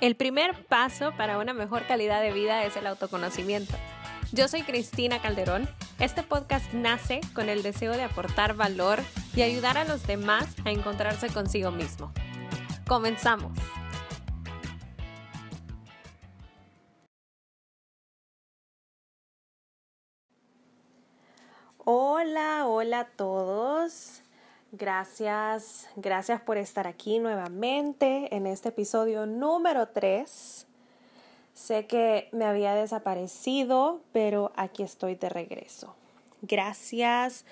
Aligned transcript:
El 0.00 0.14
primer 0.14 0.64
paso 0.66 1.12
para 1.16 1.38
una 1.38 1.52
mejor 1.54 1.84
calidad 1.86 2.22
de 2.22 2.32
vida 2.32 2.64
es 2.64 2.76
el 2.76 2.86
autoconocimiento. 2.86 3.74
Yo 4.30 4.46
soy 4.46 4.62
Cristina 4.62 5.20
Calderón. 5.20 5.68
Este 5.98 6.22
podcast 6.22 6.72
nace 6.72 7.20
con 7.34 7.48
el 7.48 7.64
deseo 7.64 7.90
de 7.92 8.04
aportar 8.04 8.54
valor 8.54 9.00
y 9.34 9.42
ayudar 9.42 9.76
a 9.76 9.84
los 9.84 10.06
demás 10.06 10.54
a 10.64 10.70
encontrarse 10.70 11.28
consigo 11.30 11.72
mismo. 11.72 12.12
Comenzamos. 12.86 13.58
Hola, 21.78 22.66
hola 22.68 23.00
a 23.00 23.06
todos. 23.08 24.22
Gracias, 24.72 25.88
gracias 25.96 26.42
por 26.42 26.58
estar 26.58 26.86
aquí 26.86 27.20
nuevamente 27.20 28.36
en 28.36 28.46
este 28.46 28.68
episodio 28.68 29.24
número 29.24 29.88
3. 29.88 30.66
Sé 31.54 31.86
que 31.86 32.28
me 32.32 32.44
había 32.44 32.74
desaparecido, 32.74 34.02
pero 34.12 34.52
aquí 34.56 34.82
estoy 34.82 35.14
de 35.14 35.30
regreso. 35.30 35.94
Gracias 36.42 37.46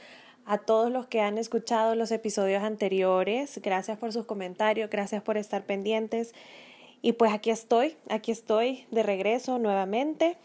a 0.45 0.59
todos 0.59 0.93
los 0.93 1.07
que 1.07 1.23
han 1.23 1.39
escuchado 1.39 1.95
los 1.95 2.11
episodios 2.11 2.63
anteriores. 2.63 3.63
Gracias 3.63 3.97
por 3.97 4.13
sus 4.13 4.27
comentarios, 4.27 4.91
gracias 4.91 5.23
por 5.23 5.39
estar 5.39 5.65
pendientes. 5.65 6.35
Y 7.01 7.13
pues 7.13 7.33
aquí 7.33 7.49
estoy, 7.49 7.97
aquí 8.11 8.31
estoy 8.31 8.87
de 8.91 9.03
regreso 9.03 9.59
nuevamente 9.59 10.37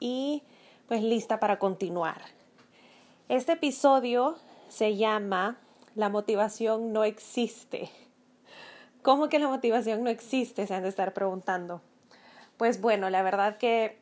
y 0.00 0.42
pues 0.88 1.02
lista 1.02 1.40
para 1.40 1.58
continuar. 1.58 2.22
Este 3.28 3.52
episodio 3.52 4.38
se 4.70 4.96
llama 4.96 5.58
la 5.96 6.10
motivación 6.10 6.92
no 6.92 7.04
existe. 7.04 7.90
¿Cómo 9.02 9.28
que 9.28 9.38
la 9.38 9.48
motivación 9.48 10.04
no 10.04 10.10
existe? 10.10 10.66
Se 10.66 10.74
han 10.74 10.82
de 10.82 10.90
estar 10.90 11.14
preguntando. 11.14 11.80
Pues 12.58 12.80
bueno, 12.80 13.08
la 13.10 13.22
verdad 13.22 13.56
que 13.56 13.98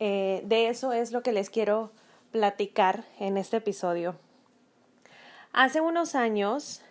eh, 0.00 0.42
de 0.44 0.68
eso 0.68 0.92
es 0.92 1.12
lo 1.12 1.22
que 1.22 1.32
les 1.32 1.48
quiero 1.48 1.92
platicar 2.32 3.04
en 3.20 3.38
este 3.38 3.58
episodio. 3.58 4.16
Hace 5.52 5.80
unos 5.80 6.16
años, 6.16 6.82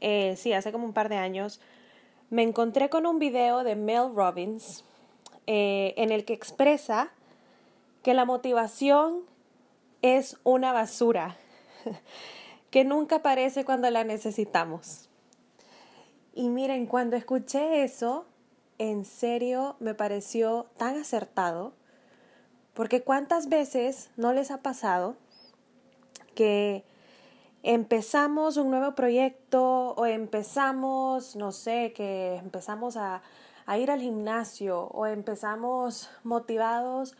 eh, 0.00 0.34
sí, 0.36 0.54
hace 0.54 0.72
como 0.72 0.86
un 0.86 0.92
par 0.92 1.08
de 1.10 1.16
años, 1.16 1.60
me 2.30 2.42
encontré 2.42 2.88
con 2.88 3.04
un 3.04 3.18
video 3.18 3.62
de 3.62 3.76
Mel 3.76 4.14
Robbins 4.14 4.84
eh, 5.46 5.92
en 5.96 6.12
el 6.12 6.24
que 6.24 6.32
expresa 6.32 7.10
que 8.02 8.14
la 8.14 8.24
motivación 8.24 9.22
es 10.00 10.38
una 10.44 10.72
basura. 10.72 11.36
que 12.70 12.84
nunca 12.84 13.16
aparece 13.16 13.64
cuando 13.64 13.90
la 13.90 14.04
necesitamos. 14.04 15.08
Y 16.34 16.48
miren, 16.48 16.86
cuando 16.86 17.16
escuché 17.16 17.82
eso, 17.82 18.26
en 18.78 19.04
serio 19.04 19.76
me 19.80 19.94
pareció 19.94 20.66
tan 20.76 20.98
acertado, 20.98 21.72
porque 22.74 23.02
cuántas 23.02 23.48
veces 23.48 24.10
no 24.16 24.32
les 24.32 24.50
ha 24.50 24.60
pasado 24.60 25.16
que 26.34 26.84
empezamos 27.62 28.58
un 28.58 28.70
nuevo 28.70 28.94
proyecto 28.94 29.94
o 29.94 30.04
empezamos, 30.04 31.36
no 31.36 31.52
sé, 31.52 31.94
que 31.94 32.36
empezamos 32.36 32.98
a, 32.98 33.22
a 33.64 33.78
ir 33.78 33.90
al 33.90 34.00
gimnasio 34.00 34.88
o 34.88 35.06
empezamos 35.06 36.10
motivados 36.22 37.16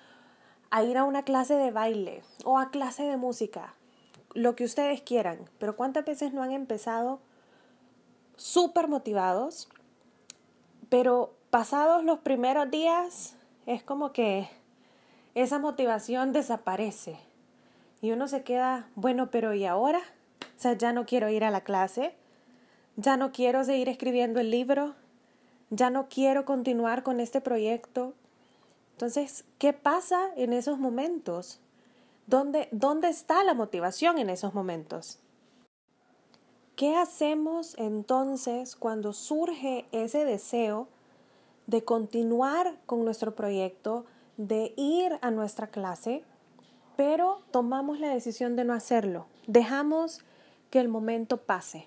a 0.71 0.83
ir 0.83 0.99
a 0.99 1.05
una 1.05 1.23
clase 1.23 1.55
de 1.55 1.71
baile 1.71 2.23
o 2.45 2.59
a 2.59 2.71
clase 2.71 3.05
de 3.05 3.17
música 3.17 3.75
lo 4.37 4.55
que 4.55 4.65
ustedes 4.65 5.01
quieran, 5.01 5.39
pero 5.59 5.77
¿cuántas 5.77 6.05
veces 6.05 6.33
no 6.33 6.43
han 6.43 6.53
empezado 6.53 7.21
súper 8.37 8.87
motivados? 8.87 9.69
Pero 10.91 11.35
pasados 11.51 12.05
los 12.05 12.19
primeros 12.21 12.71
días 12.71 13.35
es 13.65 13.83
como 13.83 14.13
que 14.13 14.49
esa 15.35 15.59
motivación 15.59 16.33
desaparece 16.33 17.19
y 18.03 18.13
uno 18.13 18.29
se 18.29 18.43
queda, 18.43 18.89
bueno, 18.95 19.31
pero 19.31 19.55
¿y 19.55 19.65
ahora? 19.65 20.01
O 20.41 20.61
sea, 20.61 20.75
ya 20.75 20.93
no 20.93 21.07
quiero 21.07 21.31
ir 21.31 21.43
a 21.43 21.51
la 21.51 21.63
clase, 21.63 22.15
ya 22.97 23.17
no 23.17 23.33
quiero 23.33 23.65
seguir 23.65 23.89
escribiendo 23.89 24.39
el 24.39 24.51
libro, 24.51 24.95
ya 25.71 25.89
no 25.89 26.09
quiero 26.09 26.45
continuar 26.45 27.03
con 27.03 27.21
este 27.21 27.41
proyecto. 27.41 28.13
Entonces, 28.93 29.45
¿qué 29.59 29.73
pasa 29.73 30.31
en 30.37 30.53
esos 30.53 30.79
momentos? 30.79 31.61
¿Dónde, 32.27 32.69
¿Dónde 32.73 33.09
está 33.09 33.45
la 33.45 33.55
motivación 33.55 34.19
en 34.19 34.31
esos 34.31 34.53
momentos? 34.53 35.21
¿Qué 36.75 36.97
hacemos 36.97 37.77
entonces 37.79 38.75
cuando 38.75 39.13
surge 39.13 39.87
ese 39.93 40.25
deseo 40.25 40.89
de 41.69 41.85
continuar 41.85 42.79
con 42.85 43.05
nuestro 43.05 43.37
proyecto, 43.37 44.07
de 44.37 44.75
ir 44.77 45.19
a 45.23 45.31
nuestra 45.31 45.69
clase, 45.69 46.25
pero 46.97 47.43
tomamos 47.53 48.01
la 48.01 48.09
decisión 48.09 48.57
de 48.57 48.65
no 48.65 48.75
hacerlo? 48.75 49.27
Dejamos 49.47 50.25
que 50.71 50.81
el 50.81 50.89
momento 50.89 51.37
pase. 51.37 51.87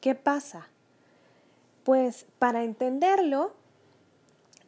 ¿Qué 0.00 0.16
pasa? 0.16 0.68
Pues 1.84 2.26
para 2.40 2.64
entenderlo, 2.64 3.52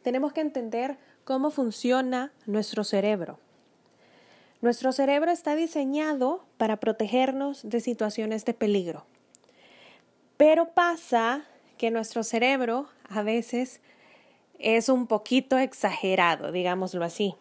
tenemos 0.01 0.31
que 0.31 0.41
entender 0.41 0.97
cómo 1.25 1.51
funciona 1.51 2.31
nuestro 2.45 2.85
cerebro. 2.85 3.37
Nuestro 4.61 4.91
cerebro 4.91 5.31
está 5.31 5.55
diseñado 5.55 6.43
para 6.57 6.77
protegernos 6.77 7.61
de 7.63 7.79
situaciones 7.79 8.43
de 8.43 8.53
peligro. 8.53 9.05
Pero 10.35 10.69
pasa 10.69 11.45
que 11.77 11.91
nuestro 11.91 12.23
cerebro 12.23 12.89
a 13.07 13.21
veces 13.23 13.79
es 14.59 14.89
un 14.89 15.07
poquito 15.07 15.57
exagerado, 15.57 16.51
digámoslo 16.51 17.05
así. 17.05 17.35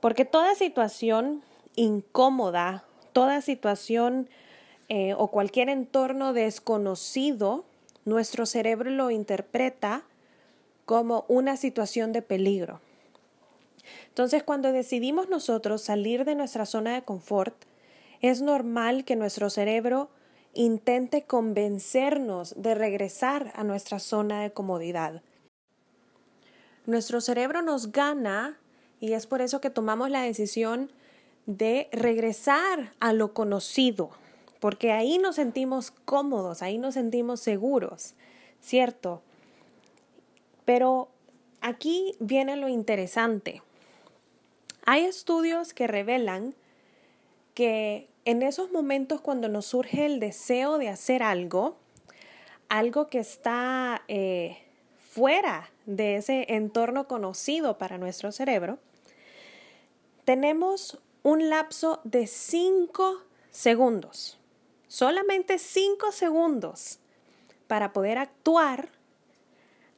Porque 0.00 0.26
toda 0.26 0.54
situación 0.54 1.42
incómoda, 1.76 2.84
toda 3.14 3.40
situación 3.40 4.28
eh, 4.90 5.14
o 5.14 5.28
cualquier 5.28 5.70
entorno 5.70 6.34
desconocido, 6.34 7.64
nuestro 8.04 8.44
cerebro 8.44 8.90
lo 8.90 9.10
interpreta 9.10 10.02
como 10.84 11.24
una 11.28 11.56
situación 11.56 12.12
de 12.12 12.20
peligro. 12.20 12.80
Entonces, 14.08 14.42
cuando 14.42 14.72
decidimos 14.72 15.28
nosotros 15.28 15.82
salir 15.82 16.24
de 16.24 16.34
nuestra 16.34 16.66
zona 16.66 16.94
de 16.94 17.02
confort, 17.02 17.54
es 18.20 18.42
normal 18.42 19.04
que 19.04 19.16
nuestro 19.16 19.50
cerebro 19.50 20.10
intente 20.54 21.22
convencernos 21.22 22.54
de 22.56 22.74
regresar 22.74 23.52
a 23.54 23.64
nuestra 23.64 23.98
zona 23.98 24.42
de 24.42 24.50
comodidad. 24.50 25.22
Nuestro 26.86 27.20
cerebro 27.20 27.62
nos 27.62 27.92
gana 27.92 28.58
y 28.98 29.12
es 29.12 29.26
por 29.26 29.42
eso 29.42 29.60
que 29.60 29.70
tomamos 29.70 30.10
la 30.10 30.22
decisión 30.22 30.90
de 31.46 31.88
regresar 31.92 32.92
a 33.00 33.12
lo 33.12 33.32
conocido, 33.34 34.10
porque 34.60 34.92
ahí 34.92 35.18
nos 35.18 35.36
sentimos 35.36 35.90
cómodos, 35.90 36.62
ahí 36.62 36.78
nos 36.78 36.94
sentimos 36.94 37.40
seguros, 37.40 38.14
¿cierto? 38.60 39.22
Pero 40.64 41.08
aquí 41.60 42.14
viene 42.20 42.56
lo 42.56 42.68
interesante. 42.68 43.62
Hay 44.90 45.04
estudios 45.04 45.74
que 45.74 45.86
revelan 45.86 46.54
que 47.52 48.08
en 48.24 48.42
esos 48.42 48.72
momentos 48.72 49.20
cuando 49.20 49.46
nos 49.50 49.66
surge 49.66 50.06
el 50.06 50.18
deseo 50.18 50.78
de 50.78 50.88
hacer 50.88 51.22
algo, 51.22 51.76
algo 52.70 53.10
que 53.10 53.18
está 53.18 54.02
eh, 54.08 54.56
fuera 54.98 55.68
de 55.84 56.16
ese 56.16 56.46
entorno 56.54 57.06
conocido 57.06 57.76
para 57.76 57.98
nuestro 57.98 58.32
cerebro, 58.32 58.78
tenemos 60.24 60.98
un 61.22 61.50
lapso 61.50 62.00
de 62.04 62.26
5 62.26 63.24
segundos, 63.50 64.38
solamente 64.86 65.58
5 65.58 66.12
segundos 66.12 66.98
para 67.66 67.92
poder 67.92 68.16
actuar 68.16 68.88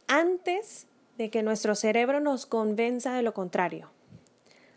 antes 0.09 0.89
de 1.17 1.31
que 1.31 1.45
nuestro 1.45 1.77
cerebro 1.77 2.19
nos 2.19 2.45
convenza 2.45 3.15
de 3.15 3.23
lo 3.23 3.35
contrario. 3.35 3.89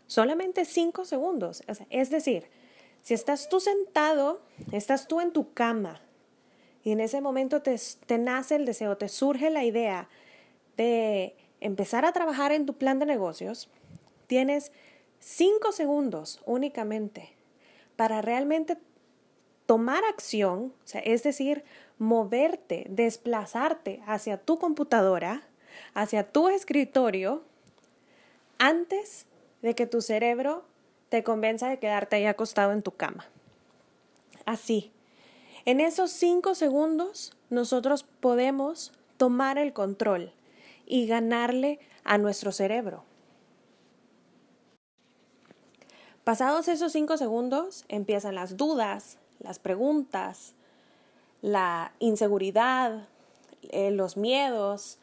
Solamente 0.06 0.64
cinco 0.64 1.04
segundos. 1.04 1.62
es 1.90 2.10
decir, 2.10 2.48
si 3.02 3.12
estás 3.12 3.48
tú 3.48 3.60
sentado, 3.60 4.40
estás 4.72 5.08
tú 5.08 5.20
en 5.20 5.32
tu 5.32 5.52
cama 5.52 6.00
y 6.84 6.92
en 6.92 7.00
ese 7.00 7.20
momento 7.20 7.62
te, 7.62 7.78
nace 8.18 8.56
el 8.56 8.66
deseo, 8.66 8.96
te 8.96 9.08
surge 9.08 9.50
la 9.50 9.64
idea 9.64 10.08
de 10.76 11.34
empezar 11.60 12.04
a 12.04 12.12
trabajar 12.12 12.52
en 12.52 12.66
tu 12.66 12.74
plan 12.74 12.98
de 12.98 13.06
negocios, 13.06 13.70
tienes 14.26 14.72
cinco 15.18 15.72
segundos 15.72 16.42
únicamente 16.44 17.34
para 17.96 18.20
realmente 18.20 18.76
tomar 19.66 20.04
acción, 20.04 20.74
es 21.04 21.22
decir, 21.22 21.64
moverte, 21.98 22.86
desplazarte 22.90 24.02
hacia 24.06 24.36
tu 24.36 24.58
computadora, 24.58 25.42
hacia 25.94 26.30
tu 26.30 26.48
escritorio, 26.48 27.42
antes 28.58 29.26
de 29.64 29.74
que 29.74 29.86
tu 29.86 30.02
cerebro 30.02 30.62
te 31.08 31.24
convenza 31.24 31.70
de 31.70 31.78
quedarte 31.78 32.16
ahí 32.16 32.26
acostado 32.26 32.72
en 32.72 32.82
tu 32.82 32.90
cama. 32.90 33.24
Así, 34.44 34.92
en 35.64 35.80
esos 35.80 36.10
cinco 36.10 36.54
segundos 36.54 37.32
nosotros 37.48 38.02
podemos 38.20 38.92
tomar 39.16 39.56
el 39.56 39.72
control 39.72 40.34
y 40.84 41.06
ganarle 41.06 41.80
a 42.04 42.18
nuestro 42.18 42.52
cerebro. 42.52 43.04
Pasados 46.24 46.68
esos 46.68 46.92
cinco 46.92 47.16
segundos 47.16 47.86
empiezan 47.88 48.34
las 48.34 48.58
dudas, 48.58 49.16
las 49.38 49.58
preguntas, 49.58 50.52
la 51.40 51.94
inseguridad, 52.00 53.08
eh, 53.70 53.90
los 53.90 54.18
miedos, 54.18 54.98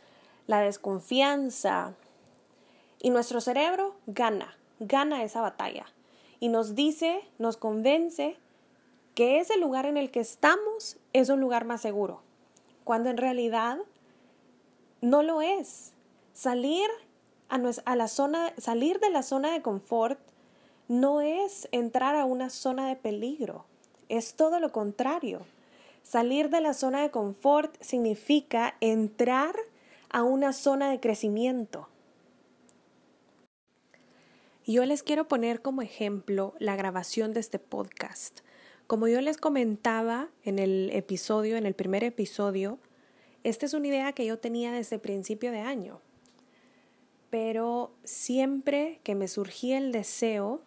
la 0.46 0.62
desconfianza. 0.62 1.96
Y 3.02 3.10
nuestro 3.10 3.42
cerebro 3.42 3.96
gana, 4.06 4.56
gana 4.80 5.24
esa 5.24 5.42
batalla. 5.42 5.86
Y 6.40 6.50
nos 6.50 6.76
dice, 6.76 7.22
nos 7.40 7.58
convence 7.58 8.38
que 9.16 9.40
ese 9.40 9.58
lugar 9.58 9.86
en 9.86 9.98
el 9.98 10.12
que 10.12 10.20
estamos 10.20 10.98
es 11.14 11.30
un 11.30 11.40
lugar 11.40 11.66
más 11.66 11.82
seguro, 11.82 12.22
cuando 12.84 13.10
en 13.10 13.18
realidad 13.18 13.78
no 15.02 15.24
lo 15.24 15.42
es. 15.42 15.94
Salir 16.34 16.90
a, 17.50 17.96
la 17.96 18.08
zona, 18.08 18.54
salir 18.58 19.00
de 19.00 19.10
la 19.10 19.24
zona 19.24 19.52
de 19.52 19.62
confort 19.62 20.20
no 20.88 21.22
es 21.22 21.68
entrar 21.72 22.16
a 22.16 22.26
una 22.26 22.50
zona 22.50 22.88
de 22.88 22.96
peligro, 22.96 23.66
es 24.10 24.36
todo 24.36 24.60
lo 24.60 24.72
contrario. 24.72 25.42
Salir 26.04 26.50
de 26.50 26.62
la 26.62 26.74
zona 26.74 27.02
de 27.02 27.12
confort 27.12 27.76
significa 27.82 28.76
entrar 28.82 29.56
a 30.10 30.24
una 30.24 30.54
zona 30.54 30.90
de 30.90 31.00
crecimiento. 31.00 31.88
Yo 34.66 34.86
les 34.86 35.04
quiero 35.04 35.28
poner 35.28 35.62
como 35.62 35.82
ejemplo 35.82 36.54
la 36.60 36.76
grabación 36.76 37.34
de 37.34 37.40
este 37.40 37.60
podcast. 37.60 38.42
Como 38.88 39.08
yo 39.08 39.22
les 39.22 39.38
comentaba 39.38 40.30
en 40.44 40.60
el 40.60 40.90
episodio, 40.94 41.58
en 41.58 41.66
el 41.66 41.74
primer 41.74 42.04
episodio, 42.04 42.80
esta 43.44 43.66
es 43.66 43.74
una 43.74 43.88
idea 43.88 44.14
que 44.14 44.26
yo 44.26 44.40
tenía 44.40 44.72
desde 44.72 45.00
principio 45.00 45.52
de 45.52 45.60
año 45.60 46.02
pero 47.32 47.96
siempre 48.04 49.00
que 49.04 49.16
me 49.16 49.28
surgía 49.28 49.80
el 49.80 49.94
deseo, 49.94 50.62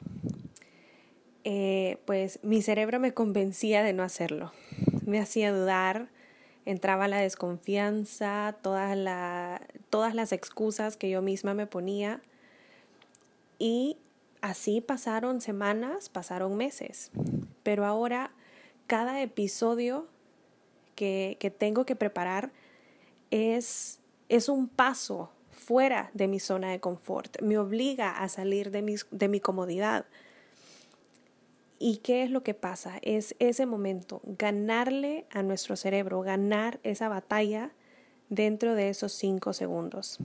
eh, 1.45 1.99
pues 2.07 2.41
mi 2.43 2.63
cerebro 2.63 2.99
me 2.99 3.13
convencía 3.13 3.83
de 3.83 3.93
no 3.93 4.03
hacerlo. 4.03 4.51
Me 5.05 5.21
hacía 5.21 5.53
dudar, 5.53 6.09
entraba 6.65 7.07
la 7.07 7.19
desconfianza, 7.19 8.57
todas, 8.63 8.99
todas 9.91 10.15
las 10.15 10.33
excusas 10.33 10.97
que 10.97 11.11
yo 11.11 11.21
misma 11.21 11.53
me 11.53 11.67
ponía. 11.67 12.23
Y 13.65 13.97
así 14.43 14.83
pasaron 14.83 15.41
semanas, 15.41 16.11
pasaron 16.11 16.55
meses. 16.55 17.11
Pero 17.63 17.87
ahora 17.87 18.31
cada 18.87 19.23
episodio 19.23 20.07
que, 20.97 21.39
que 21.41 21.51
tengo 21.51 21.87
que 21.87 21.97
preparar 21.97 22.53
es, 23.31 24.01
es 24.29 24.51
un 24.51 24.69
paso 24.69 25.31
fuera 25.51 26.11
de 26.13 26.29
mi 26.29 26.41
zona 26.41 26.73
de 26.73 26.81
confort, 26.81 27.41
me 27.41 27.57
obliga 27.57 28.11
a 28.11 28.29
salir 28.29 28.71
de 28.71 28.83
mi, 28.83 28.97
de 29.11 29.29
mi 29.29 29.41
comodidad. 29.41 30.05
¿Y 31.79 31.99
qué 32.03 32.23
es 32.23 32.31
lo 32.31 32.43
que 32.43 32.53
pasa? 32.53 32.99
Es 33.01 33.35
ese 33.39 33.65
momento, 33.65 34.21
ganarle 34.25 35.25
a 35.31 35.43
nuestro 35.43 35.77
cerebro, 35.77 36.21
ganar 36.21 36.81
esa 36.83 37.09
batalla 37.09 37.71
dentro 38.29 38.75
de 38.75 38.91
esos 38.91 39.15
cinco 39.15 39.55
segundos. 39.55 40.19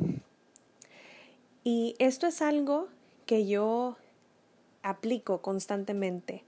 Y 1.63 1.95
esto 1.99 2.27
es 2.27 2.41
algo 2.41 2.89
que 3.29 3.45
yo 3.45 3.95
aplico 4.81 5.43
constantemente. 5.43 6.45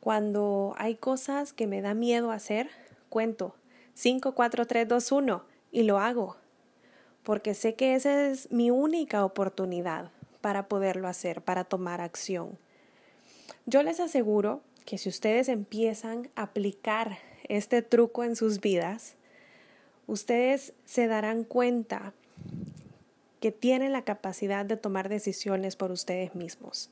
Cuando 0.00 0.74
hay 0.76 0.96
cosas 0.96 1.52
que 1.52 1.68
me 1.68 1.80
da 1.80 1.94
miedo 1.94 2.32
hacer, 2.32 2.70
cuento 3.08 3.54
5, 3.94 4.34
4, 4.34 4.66
3, 4.66 4.88
2, 4.88 5.12
1 5.12 5.44
y 5.70 5.84
lo 5.84 6.00
hago 6.00 6.38
porque 7.22 7.54
sé 7.54 7.76
que 7.76 7.94
esa 7.94 8.26
es 8.26 8.50
mi 8.50 8.72
única 8.72 9.24
oportunidad 9.24 10.10
para 10.40 10.66
poderlo 10.66 11.06
hacer, 11.06 11.40
para 11.40 11.62
tomar 11.62 12.00
acción. 12.00 12.58
Yo 13.66 13.84
les 13.84 14.00
aseguro 14.00 14.60
que 14.84 14.98
si 14.98 15.08
ustedes 15.08 15.48
empiezan 15.48 16.30
a 16.34 16.42
aplicar 16.42 17.18
este 17.48 17.80
truco 17.80 18.24
en 18.24 18.34
sus 18.34 18.60
vidas, 18.60 19.14
ustedes 20.08 20.72
se 20.84 21.06
darán 21.06 21.44
cuenta 21.44 22.12
que 23.42 23.50
tienen 23.50 23.92
la 23.92 24.04
capacidad 24.04 24.64
de 24.64 24.76
tomar 24.76 25.08
decisiones 25.08 25.74
por 25.74 25.90
ustedes 25.90 26.36
mismos. 26.36 26.90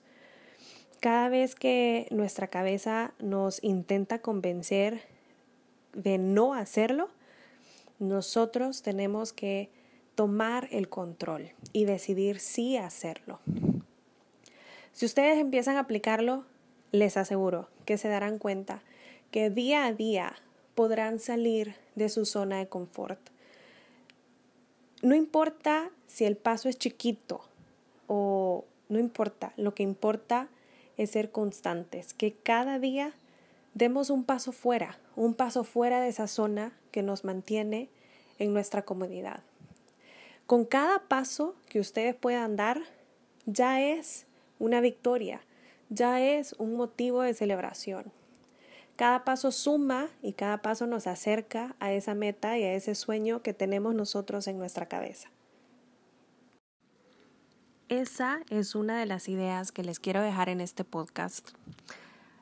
Cada 0.99 1.29
vez 1.29 1.55
que 1.55 2.09
nuestra 2.11 2.49
cabeza 2.49 3.15
nos 3.21 3.63
intenta 3.63 4.19
convencer 4.19 5.01
de 5.93 6.19
no 6.19 6.55
hacerlo, 6.55 7.09
nosotros 8.01 8.83
tenemos 8.83 9.33
que 9.33 9.71
tomar 10.17 10.67
el 10.73 10.89
control 10.89 11.53
y 11.73 11.85
decidir 11.85 12.41
si 12.41 12.77
hacerlo. 12.77 13.39
Si 14.93 15.07
ustedes 15.07 15.39
empiezan 15.39 15.77
a 15.77 15.81
aplicarlo, 15.81 16.47
les 16.91 17.17
aseguro 17.17 17.69
que 17.85 17.97
se 17.97 18.09
darán 18.09 18.39
cuenta 18.41 18.83
que 19.31 19.51
día 19.51 19.87
a 19.87 19.93
día 19.93 20.35
podrán 20.75 21.21
salir 21.21 21.77
de 21.95 22.09
su 22.09 22.27
zona 22.27 22.59
de 22.59 22.69
confort. 22.69 23.30
No 25.03 25.15
importa 25.15 25.91
si 26.07 26.25
el 26.25 26.37
paso 26.37 26.69
es 26.69 26.77
chiquito 26.79 27.41
o 28.07 28.65
no 28.91 28.99
importa, 28.99 29.53
lo 29.57 29.75
que 29.75 29.83
importa 29.83 30.49
es 30.99 31.13
ser 31.13 31.31
constantes, 31.31 32.13
que 32.13 32.35
cada 32.35 32.79
día 32.79 33.15
demos 33.73 34.11
un 34.11 34.25
paso 34.25 34.53
fuera, 34.53 34.99
un 35.17 35.33
paso 35.33 35.65
fuera 35.65 36.01
de 36.01 36.09
esa 36.09 36.27
zona 36.27 36.73
que 36.91 37.03
nos 37.03 37.25
mantiene 37.25 37.89
en 38.39 38.53
nuestra 38.53 38.83
comodidad. 38.83 39.43
Con 40.47 40.65
cada 40.65 40.99
paso 41.09 41.55
que 41.69 41.81
ustedes 41.81 42.15
puedan 42.15 42.57
dar, 42.57 42.83
ya 43.47 43.81
es 43.81 44.27
una 44.59 44.81
victoria, 44.81 45.41
ya 45.89 46.21
es 46.21 46.55
un 46.59 46.75
motivo 46.75 47.23
de 47.23 47.33
celebración. 47.33 48.13
Cada 49.01 49.25
paso 49.25 49.51
suma 49.51 50.09
y 50.21 50.35
cada 50.35 50.61
paso 50.61 50.87
nos 50.87 51.07
acerca 51.07 51.75
a 51.81 51.91
esa 51.91 52.15
meta 52.15 52.59
y 52.59 52.65
a 52.65 52.75
ese 52.75 52.95
sueño 52.95 53.41
que 53.41 53.55
tenemos 53.55 53.95
nosotros 53.95 54.47
en 54.47 54.59
nuestra 54.59 54.89
cabeza. 54.89 55.31
Esa 57.89 58.41
es 58.51 58.75
una 58.75 59.01
de 59.01 59.07
las 59.07 59.31
ideas 59.31 59.73
que 59.73 59.85
les 59.85 60.01
quiero 60.01 60.21
dejar 60.21 60.51
en 60.51 60.61
este 60.61 60.85
podcast. 60.85 61.49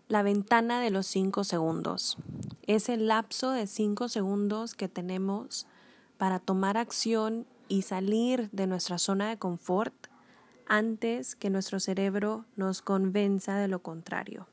La 0.09 0.25
ventana 0.25 0.81
de 0.81 0.91
los 0.91 1.07
cinco 1.07 1.45
segundos. 1.45 2.19
Es 2.67 2.89
el 2.89 3.07
lapso 3.07 3.53
de 3.53 3.69
cinco 3.69 4.09
segundos 4.09 4.75
que 4.75 4.89
tenemos 4.89 5.69
para 6.17 6.41
tomar 6.41 6.77
acción 6.77 7.47
y 7.69 7.83
salir 7.83 8.51
de 8.51 8.67
nuestra 8.67 8.99
zona 8.99 9.29
de 9.29 9.39
confort 9.39 9.95
antes 10.67 11.37
que 11.37 11.51
nuestro 11.51 11.79
cerebro 11.79 12.47
nos 12.57 12.83
convenza 12.83 13.59
de 13.59 13.69
lo 13.69 13.81
contrario. 13.81 14.49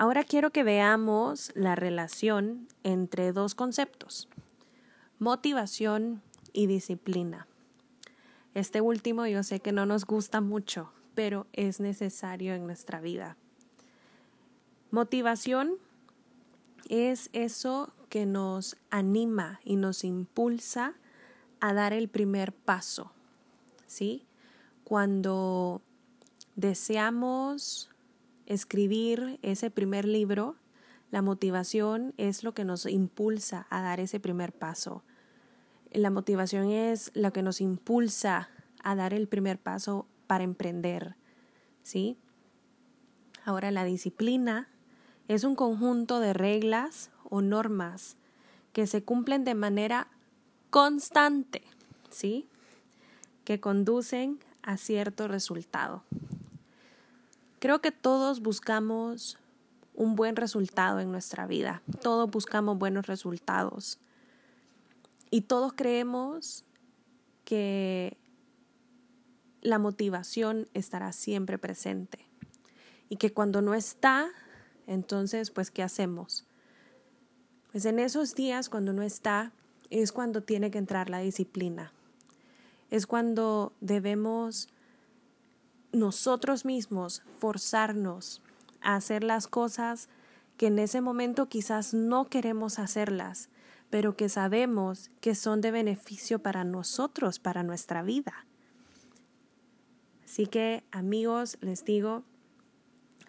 Ahora 0.00 0.24
quiero 0.24 0.50
que 0.50 0.64
veamos 0.64 1.52
la 1.54 1.74
relación 1.74 2.68
entre 2.84 3.32
dos 3.32 3.54
conceptos, 3.54 4.30
motivación 5.18 6.22
y 6.54 6.68
disciplina. 6.68 7.46
Este 8.54 8.80
último 8.80 9.26
yo 9.26 9.42
sé 9.42 9.60
que 9.60 9.72
no 9.72 9.84
nos 9.84 10.06
gusta 10.06 10.40
mucho, 10.40 10.90
pero 11.14 11.46
es 11.52 11.80
necesario 11.80 12.54
en 12.54 12.64
nuestra 12.64 13.02
vida. 13.02 13.36
Motivación 14.90 15.74
es 16.88 17.28
eso 17.34 17.92
que 18.08 18.24
nos 18.24 18.78
anima 18.88 19.60
y 19.64 19.76
nos 19.76 20.02
impulsa 20.02 20.94
a 21.60 21.74
dar 21.74 21.92
el 21.92 22.08
primer 22.08 22.54
paso, 22.54 23.12
¿sí? 23.86 24.24
Cuando 24.82 25.82
deseamos 26.56 27.90
escribir 28.50 29.38
ese 29.42 29.70
primer 29.70 30.04
libro, 30.04 30.56
la 31.12 31.22
motivación 31.22 32.14
es 32.16 32.42
lo 32.42 32.52
que 32.52 32.64
nos 32.64 32.84
impulsa 32.84 33.68
a 33.70 33.80
dar 33.80 34.00
ese 34.00 34.18
primer 34.18 34.52
paso. 34.52 35.04
La 35.92 36.10
motivación 36.10 36.68
es 36.68 37.12
lo 37.14 37.32
que 37.32 37.42
nos 37.42 37.60
impulsa 37.60 38.50
a 38.82 38.96
dar 38.96 39.14
el 39.14 39.28
primer 39.28 39.60
paso 39.60 40.06
para 40.26 40.42
emprender, 40.42 41.14
¿sí? 41.84 42.16
Ahora 43.44 43.70
la 43.70 43.84
disciplina 43.84 44.68
es 45.28 45.44
un 45.44 45.54
conjunto 45.54 46.18
de 46.18 46.32
reglas 46.32 47.12
o 47.28 47.42
normas 47.42 48.16
que 48.72 48.88
se 48.88 49.04
cumplen 49.04 49.44
de 49.44 49.54
manera 49.54 50.08
constante, 50.70 51.62
¿sí? 52.10 52.48
Que 53.44 53.60
conducen 53.60 54.40
a 54.62 54.76
cierto 54.76 55.28
resultado. 55.28 56.02
Creo 57.60 57.80
que 57.80 57.92
todos 57.92 58.40
buscamos 58.40 59.38
un 59.94 60.16
buen 60.16 60.34
resultado 60.34 60.98
en 60.98 61.12
nuestra 61.12 61.46
vida. 61.46 61.82
Todos 62.00 62.30
buscamos 62.30 62.78
buenos 62.78 63.06
resultados. 63.06 64.00
Y 65.30 65.42
todos 65.42 65.74
creemos 65.74 66.64
que 67.44 68.16
la 69.60 69.78
motivación 69.78 70.68
estará 70.72 71.12
siempre 71.12 71.58
presente. 71.58 72.26
Y 73.10 73.16
que 73.16 73.34
cuando 73.34 73.60
no 73.60 73.74
está, 73.74 74.30
entonces, 74.86 75.50
pues, 75.50 75.70
¿qué 75.70 75.82
hacemos? 75.82 76.46
Pues 77.70 77.84
en 77.84 77.98
esos 77.98 78.34
días, 78.34 78.70
cuando 78.70 78.94
no 78.94 79.02
está, 79.02 79.52
es 79.90 80.12
cuando 80.12 80.42
tiene 80.42 80.70
que 80.70 80.78
entrar 80.78 81.10
la 81.10 81.18
disciplina. 81.18 81.92
es 82.90 83.06
cuando 83.06 83.72
debemos 83.80 84.68
nosotros 85.92 86.64
mismos 86.64 87.22
forzarnos 87.38 88.42
a 88.80 88.94
hacer 88.94 89.24
las 89.24 89.46
cosas 89.46 90.08
que 90.56 90.66
en 90.66 90.78
ese 90.78 91.00
momento 91.00 91.48
quizás 91.48 91.94
no 91.94 92.28
queremos 92.28 92.78
hacerlas, 92.78 93.48
pero 93.88 94.16
que 94.16 94.28
sabemos 94.28 95.10
que 95.20 95.34
son 95.34 95.60
de 95.60 95.70
beneficio 95.70 96.38
para 96.38 96.64
nosotros, 96.64 97.38
para 97.38 97.62
nuestra 97.62 98.02
vida. 98.02 98.46
Así 100.24 100.46
que 100.46 100.84
amigos, 100.92 101.58
les 101.60 101.84
digo, 101.84 102.22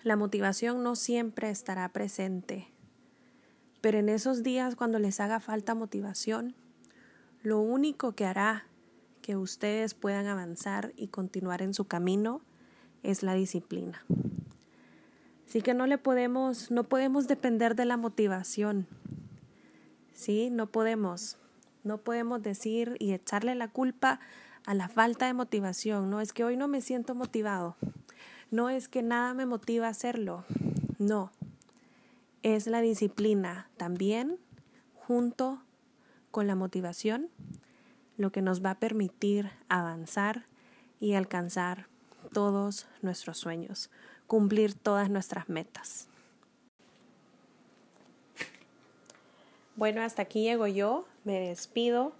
la 0.04 0.16
motivación 0.16 0.84
no 0.84 0.96
siempre 0.96 1.50
estará 1.50 1.90
presente, 1.90 2.68
pero 3.82 3.98
en 3.98 4.10
esos 4.10 4.44
días 4.44 4.76
cuando 4.76 5.00
les 5.00 5.20
haga 5.20 5.40
falta 5.40 5.74
motivación, 5.74 6.56
lo 7.42 7.60
único 7.60 8.14
que 8.14 8.26
hará 8.26 8.68
que 9.22 9.36
ustedes 9.36 9.94
puedan 9.94 10.28
avanzar 10.28 10.94
y 10.96 11.08
continuar 11.08 11.62
en 11.62 11.74
su 11.74 11.86
camino 11.86 12.42
es 13.04 13.24
la 13.24 13.34
disciplina. 13.34 14.04
Así 15.48 15.62
que 15.62 15.74
no 15.74 15.86
le 15.86 15.98
podemos, 15.98 16.72
no 16.72 16.84
podemos 16.86 17.28
depender 17.28 17.76
de 17.76 17.86
la 17.86 17.98
motivación. 17.98 18.88
¿Sí? 20.14 20.50
No 20.50 20.68
podemos. 20.68 21.38
No 21.84 21.98
podemos 21.98 22.42
decir 22.42 22.96
y 23.00 23.12
echarle 23.14 23.56
la 23.56 23.68
culpa 23.68 24.20
a 24.66 24.74
la 24.74 24.88
falta 24.88 25.26
de 25.26 25.34
motivación. 25.34 26.10
No 26.10 26.22
es 26.22 26.32
que 26.32 26.44
hoy 26.44 26.56
no 26.56 26.68
me 26.68 26.82
siento 26.82 27.16
motivado. 27.16 27.76
No 28.50 28.70
es 28.70 28.88
que 28.88 29.02
nada 29.02 29.34
me 29.34 29.46
motiva 29.46 29.88
a 29.88 29.92
hacerlo. 29.92 30.46
No. 31.00 31.32
Es 32.44 32.68
la 32.68 32.82
disciplina 32.82 33.70
también 33.78 34.38
junto 34.96 35.62
con 36.32 36.48
la 36.48 36.56
motivación 36.56 37.30
lo 38.18 38.32
que 38.32 38.42
nos 38.42 38.64
va 38.64 38.72
a 38.72 38.80
permitir 38.80 39.52
avanzar 39.68 40.46
y 41.00 41.14
alcanzar 41.14 41.88
todos 42.34 42.88
nuestros 43.02 43.38
sueños, 43.38 43.90
cumplir 44.28 44.74
todas 44.74 45.10
nuestras 45.10 45.50
metas. 45.50 46.08
Bueno, 49.76 50.02
hasta 50.02 50.22
aquí 50.24 50.44
llego 50.44 50.68
yo, 50.68 51.06
me 51.24 51.40
despido, 51.40 52.14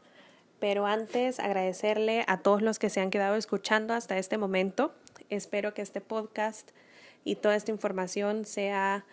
pero 0.60 0.86
antes 0.86 1.40
agradecerle 1.40 2.24
a 2.28 2.40
todos 2.40 2.62
los 2.62 2.80
que 2.80 2.90
se 2.90 3.02
han 3.02 3.12
quedado 3.12 3.36
escuchando 3.36 3.94
hasta 3.94 4.18
este 4.18 4.38
momento. 4.38 4.94
Espero 5.30 5.74
que 5.74 5.82
este 5.82 6.02
podcast 6.02 6.72
y 7.24 7.36
toda 7.36 7.56
esta 7.56 7.72
información 7.72 8.46
sea 8.46 9.06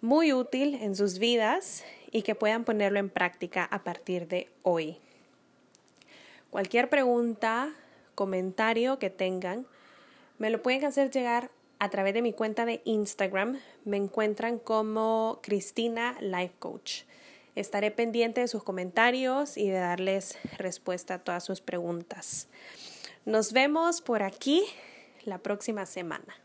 muy 0.00 0.32
útil 0.32 0.74
en 0.76 0.94
sus 0.94 1.18
vidas 1.18 1.84
y 2.10 2.22
que 2.22 2.34
puedan 2.34 2.64
ponerlo 2.64 2.98
en 2.98 3.10
práctica 3.10 3.64
a 3.64 3.82
partir 3.82 4.28
de 4.28 4.48
hoy. 4.62 4.98
Cualquier 6.50 6.88
pregunta, 6.88 7.72
comentario 8.14 8.98
que 8.98 9.10
tengan, 9.10 9.66
me 10.38 10.50
lo 10.50 10.62
pueden 10.62 10.84
hacer 10.84 11.10
llegar 11.10 11.50
a 11.78 11.90
través 11.90 12.14
de 12.14 12.22
mi 12.22 12.32
cuenta 12.32 12.64
de 12.64 12.80
Instagram. 12.84 13.58
Me 13.84 13.96
encuentran 13.96 14.58
como 14.58 15.40
Cristina 15.42 16.16
Life 16.20 16.54
Coach. 16.58 17.02
Estaré 17.54 17.90
pendiente 17.90 18.40
de 18.40 18.48
sus 18.48 18.62
comentarios 18.62 19.56
y 19.56 19.68
de 19.68 19.78
darles 19.78 20.38
respuesta 20.58 21.14
a 21.14 21.18
todas 21.18 21.44
sus 21.44 21.60
preguntas. 21.60 22.48
Nos 23.24 23.52
vemos 23.52 24.00
por 24.00 24.22
aquí 24.22 24.62
la 25.24 25.38
próxima 25.38 25.86
semana. 25.86 26.36